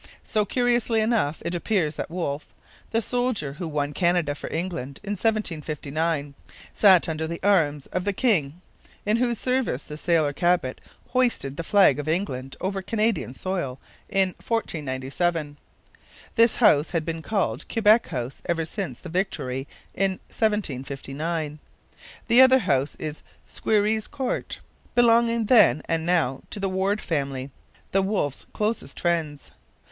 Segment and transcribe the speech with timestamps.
[0.23, 2.47] So, curiously enough, it appears that Wolfe,
[2.89, 6.33] the soldier who won Canada for England in 1759,
[6.73, 8.59] sat under the arms of the king
[9.05, 13.79] in whose service the sailor Cabot hoisted the flag of England over Canadian soil
[14.09, 15.57] in 1497.
[16.33, 21.59] This house has been called Quebec House ever since the victory in 1759.
[22.27, 24.61] The other house is Squerryes Court,
[24.95, 27.51] belonging then and now to the Warde family,
[27.91, 29.51] the Wolfes' closest friends.